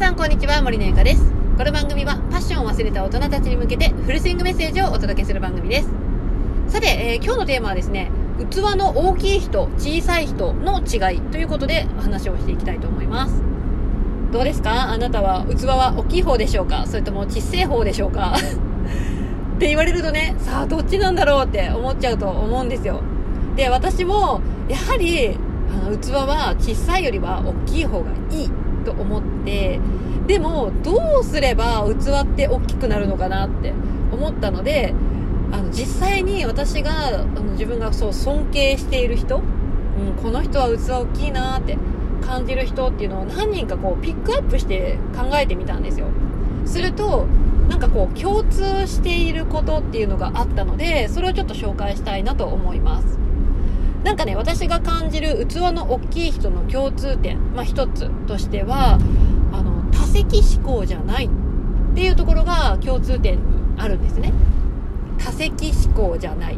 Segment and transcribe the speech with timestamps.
[0.00, 1.30] さんこんにちは森のゆかです。
[1.58, 5.90] この番組はパッションを忘れた大人たちに向けてフルスイングメッセージをお届けする番組です。
[6.68, 8.10] さて、えー、今日のテーマはですね
[8.50, 13.42] 器の大きい人小さい人の違いということでお話をしていきたいと思います。
[14.32, 14.90] どうですか？
[14.90, 16.86] あなたは器は大きい方でしょうか？
[16.86, 18.32] それとも小さい方でしょうか？
[19.56, 23.02] って言われるとねさあどっちなんだろうって思っちゃうと思うんですよ。
[23.54, 25.36] で私もやはり
[25.84, 28.50] あの器は小さいよりは大きい方がいい。
[28.84, 29.80] と思って
[30.26, 33.72] でもどうすれば器って大きくなるのかなって
[34.12, 34.94] 思ったので
[35.52, 41.76] あの実際に私があの自分がそう尊敬している人、うん、この人は器大きいなって
[42.20, 46.06] 感じる人っていうのを何人かこうピックアップして考えてみたんですよ。
[46.64, 47.26] すると
[47.68, 53.18] なんかこう共通していることっていうのがあったのでそれをちょっと紹介したいなと思います。
[54.04, 58.98] なんかね私が感じる器の大きい人の共通点、まあ、一つとしては
[59.52, 61.30] あの多席思考じゃないっ
[61.94, 63.42] ていうところが共通点に
[63.76, 64.32] あるんですね。
[65.18, 66.56] 多席思考じゃない、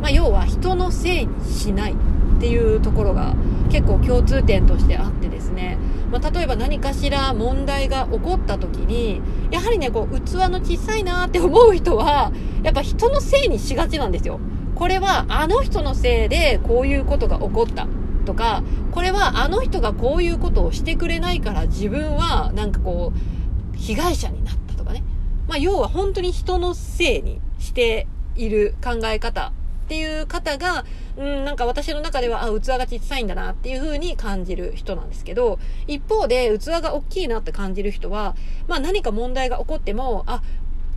[0.00, 1.96] まあ、要は人のせいにしないっ
[2.40, 3.36] ていうところが
[3.70, 5.78] 結構共通点としてあってですね、
[6.10, 12.32] まあ、例えば何かしら問題が起こった時にやはりねこう器の小さいなって思う人は
[12.64, 14.40] やっぱ人のせいにしがちなんですよ。
[14.82, 17.86] これはあの人のせいでこういうことが起こった
[18.26, 25.04] とかこれはあの人がこういうことをしてくれないから自分はなんかこう被害者になったとかね、
[25.46, 29.52] まあ、要は本当に人のせいにしている考え方
[29.82, 30.84] っていう方が、
[31.16, 38.34] うん、なんか私の中では、あ、器が小さいんだなっていう風に感じる人なんですけど、一方で器が大きいなって感じる人は、
[38.68, 40.42] まあ何か問題が起こっても、あ、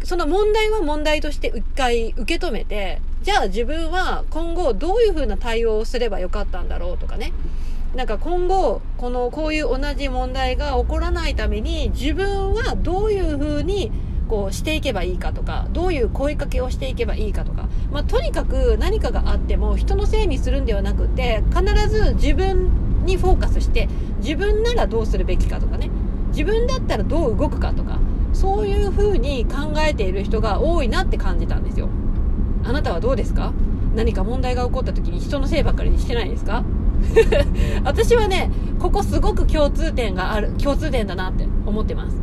[0.03, 7.33] その問題は問題として一回受け止めて、じゃあ自分は今後どういう風な対応をすればよかったんだろうとかね。
[7.95, 13.89] なんか今後、この、こういう同じ問題が起こらないために、自分はどういう風に
[14.27, 23.87] こうしていけばいいかとか、どういう声かけをしていけばいいかとか、まあ、とにかく何かがあっても人のせいにするんではなくて、必ず自分にフォーカスして、
[24.17, 25.89] 自分ならどうするべきかとかね、
[26.31, 27.99] 自分だったらどう動くかとか、
[28.35, 31.89] そういう風に考えている人が多いなって感じたんですよ。
[32.63, 33.53] あなたはどうですか？
[33.95, 36.63] 何か問題が起こった時に人のせいばっかりにしてないですか？
[37.83, 42.17] 私はねここすごく共通点がある共通点だなって思ってます。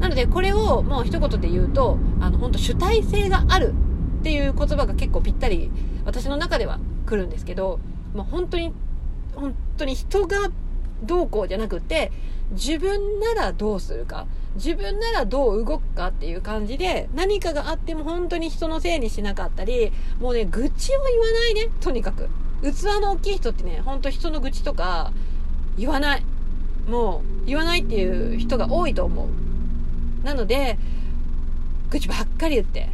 [0.00, 3.72] なのでこれをもう一言で言うとあの本当主体性がある
[4.20, 5.70] っていう言葉が結構ぴったり
[6.04, 7.78] 私の中では来るんですけど、
[8.14, 8.72] まあ、本当に
[9.36, 10.36] 本当に人が
[11.04, 12.10] どうこうじゃなくて
[12.52, 14.26] 自分ならどうするか？
[14.54, 22.28] 自分ならどう動くかっていう感じで何かがあっても本当に人のせいにしなかったりもうね愚痴を言わないねとにかく。
[22.62, 25.12] 器の大きい人ってね本当人の愚痴とか
[25.76, 26.24] 言わない。
[26.88, 29.28] もう言わないっていう人が多いと思う。
[30.26, 30.78] なので
[31.90, 32.88] 愚痴ばっかり言って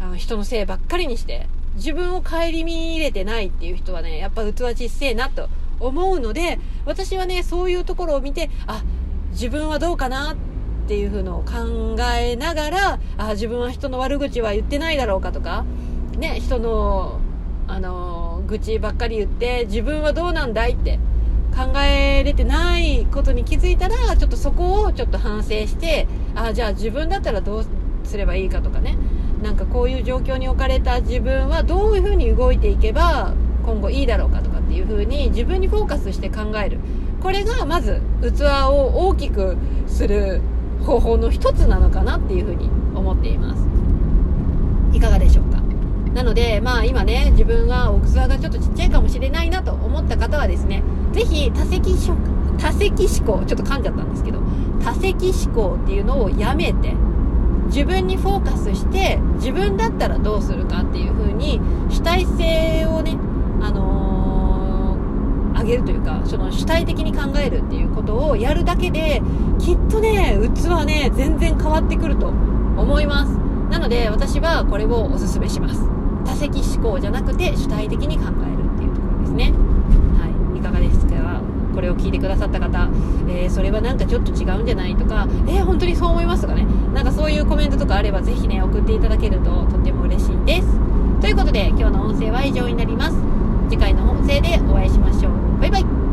[0.00, 5.48] あの人のせいばっかりにして自分を顧みれてないっていう人はねやっぱ器小せえなと
[5.86, 8.82] 思うので私はねそういうところを見てあ
[9.30, 15.64] 自分はどうかなってっていうのを考えながらあ自分は人の悪口は言ってないだろうかとか、
[16.18, 17.20] ね、人の
[17.66, 20.98] あの愚痴ばっかり言って自分はどうなんだいって
[21.56, 27.66] 考えれてないことに気づいたらちょっとそこをちょっと反省してあじゃあ自分だったらどう
[28.04, 28.98] すればいいかとかね。
[29.42, 33.34] なんかこういう状況に置かれた自分はどういうふうに動いていけば
[33.64, 34.53] 今後いいだろうかとか。
[34.74, 36.80] っていうふうに自分にフォーカスして考える。
[37.22, 40.40] これがまず器を大きくする
[40.84, 43.64] 方法の一つなのかなっていうふうに思っています。
[44.92, 45.60] いかがでしょうか？
[46.12, 51.94] なのでまあ今ね自分は奥座がちょっとちっちゃいかもしれないなと思った方はですね是非多席
[52.58, 54.40] 多席思考ちょっと噛んじゃったんですけど
[54.82, 56.94] 多席思考っていうのをやめて
[57.66, 61.60] 自分にフォーカスして自分だったらどうするかっていう風に
[61.90, 63.16] 主体性をね
[63.62, 64.14] あのー
[65.63, 69.20] 上げるというかその主体的に考えるっていうことをやるだけで
[69.58, 73.32] きっとね器はね全然変わってくると思います。
[73.70, 75.80] なので私はこれをおすすめします。
[76.24, 79.52] 多席思考じゃなくて主体的に考えるっていうところですね。
[80.18, 80.58] はい。
[80.58, 81.40] いかがですか？
[81.74, 82.88] これを聞いてくださった方、
[83.28, 84.06] えー、それはなんか？
[84.06, 87.10] ちょっと違うんじゃないとか、えー、本当にそう思いますとかね、なんか？
[87.10, 90.68] そういうコメントとかあればぜひね、送っていただけるととっても嬉しいです。
[91.20, 93.16] ということで、今日の音声は以上になります。
[93.68, 95.43] 次回の音声でお会いしましょう。
[95.64, 96.03] バイバイ